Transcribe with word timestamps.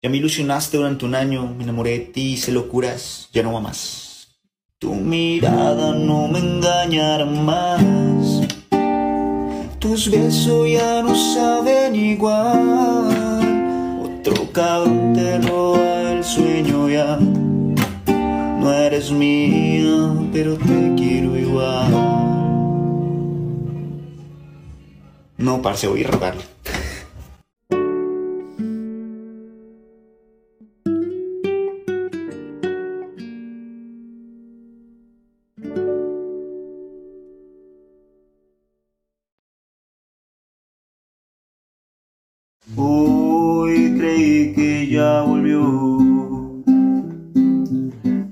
Ya 0.00 0.08
me 0.08 0.18
ilusionaste 0.18 0.76
durante 0.76 1.04
un 1.06 1.16
año, 1.16 1.52
me 1.56 1.64
enamoré 1.64 1.90
de 1.90 1.98
ti, 1.98 2.34
hice 2.34 2.52
locuras, 2.52 3.28
ya 3.32 3.42
no 3.42 3.52
va 3.52 3.60
más. 3.60 4.28
Tu 4.78 4.94
mirada 4.94 5.92
no 5.92 6.28
me 6.28 6.38
engañará 6.38 7.24
más. 7.24 8.46
Tus 9.80 10.08
besos 10.08 10.70
ya 10.70 11.02
no 11.02 11.16
saben 11.16 11.96
igual. 11.96 13.40
Otro 14.04 14.52
cabrón 14.52 15.14
te 15.14 15.40
roba 15.40 16.12
el 16.12 16.22
sueño 16.22 16.88
ya. 16.88 17.16
No 17.16 18.72
eres 18.72 19.10
mía, 19.10 20.14
pero 20.32 20.54
te 20.58 20.94
quiero 20.96 21.36
igual. 21.36 21.90
No, 25.38 25.60
parce, 25.60 25.88
voy 25.88 26.04
a 26.04 26.06
rogarle. 26.06 26.57
Creí 43.78 44.52
que 44.54 44.88
ya 44.90 45.22
volvió, 45.22 46.62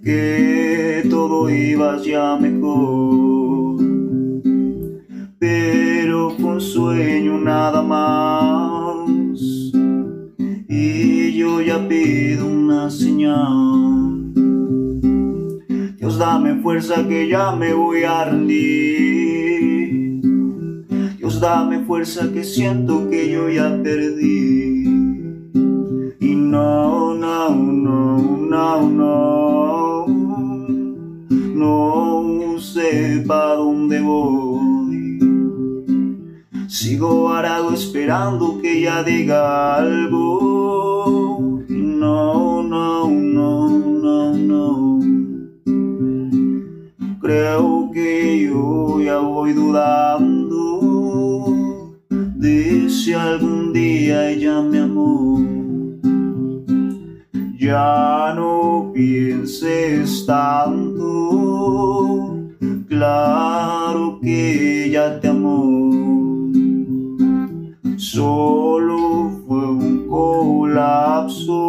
que 0.03 1.07
todo 1.09 1.49
iba 1.51 2.03
ya 2.03 2.37
mejor, 2.37 3.81
pero 5.39 6.31
fue 6.31 6.51
un 6.55 6.61
sueño 6.61 7.39
nada 7.39 7.81
más. 7.83 9.09
Y 10.69 11.33
yo 11.37 11.61
ya 11.61 11.87
pido 11.87 12.47
una 12.47 12.91
señal. 12.91 14.33
Dios 15.97 16.19
dame 16.19 16.61
fuerza 16.61 17.07
que 17.07 17.29
ya 17.29 17.55
me 17.55 17.73
voy 17.73 18.03
a 18.03 18.25
rendir. 18.25 20.21
Dios 21.19 21.41
dame 21.41 21.85
fuerza 21.85 22.33
que 22.33 22.43
siento 22.43 23.09
que 23.11 23.31
yo 23.31 23.49
ya 23.49 23.81
perdí. 23.83 24.66
Para 33.27 33.55
dónde 33.57 34.01
voy. 34.01 35.19
Sigo 36.69 37.25
varado 37.25 37.73
esperando 37.73 38.59
que 38.61 38.79
ella 38.79 39.03
diga 39.03 39.77
algo. 39.77 41.63
No, 41.69 42.63
no, 42.63 43.09
no, 43.09 43.69
no, 43.69 44.33
no. 44.35 45.01
Creo 47.21 47.91
que 47.93 48.49
yo 48.49 49.01
ya 49.01 49.19
voy 49.19 49.53
dudando 49.53 50.81
de 52.11 52.89
si 52.91 53.13
algún 53.13 53.73
día 53.73 54.31
ella 54.31 54.61
me 54.63 54.79
amó. 54.81 55.41
Ya 57.59 58.33
no 58.37 58.93
pienses 58.95 60.25
tanto, 60.27 61.96
claro 62.97 64.19
que 64.23 64.87
ella 64.87 65.21
te 65.21 65.29
amó. 65.29 66.51
Solo 67.97 69.31
fue 69.47 69.71
un 69.71 70.07
colapso, 70.09 71.65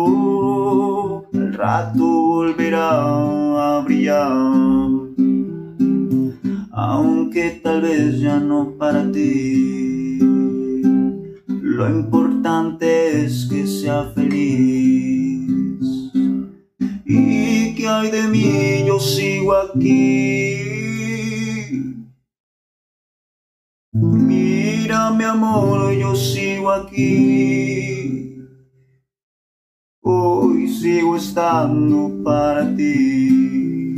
al 1.34 1.54
rato 1.54 2.06
volverá 2.06 3.78
a 3.78 3.82
brillar 3.82 4.88
aunque 6.80 7.60
tal 7.64 7.82
vez 7.82 8.20
ya 8.20 8.40
no 8.40 8.76
para 8.78 9.12
ti. 9.12 10.20
Lo 11.48 11.90
importante 11.90 13.24
es 13.26 13.48
que 13.50 13.66
sea 13.66 14.12
feliz. 14.14 15.50
Y 17.04 17.74
que 17.74 17.88
hay 17.88 18.12
de 18.12 18.28
mí, 18.28 18.86
yo 18.86 19.00
sigo 19.00 19.56
aquí. 19.56 20.87
Mira 24.00 25.10
mi 25.12 25.24
amor, 25.24 25.92
yo 25.92 26.16
sigo 26.16 26.70
aquí. 26.70 28.38
Hoy 30.02 30.68
sigo 30.68 31.16
estando 31.16 32.12
para 32.24 32.76
ti. 32.76 33.96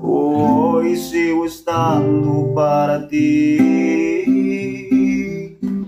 Hoy 0.00 0.96
sigo 0.96 1.44
estando 1.44 2.54
para 2.54 3.06
ti. 3.08 3.58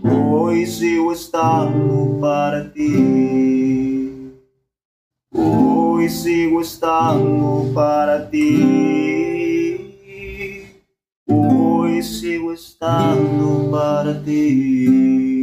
Hoy 0.02 0.66
sigo 0.66 1.12
estando 1.12 2.18
para 2.20 2.70
ti. 2.72 4.34
Hoy 5.32 6.10
sigo 6.10 6.60
estando 6.60 7.72
para 7.74 8.28
ti 8.30 9.23
e 11.98 12.02
sigo 12.02 12.52
estando 12.52 13.70
para 13.70 14.14
ti. 14.22 15.33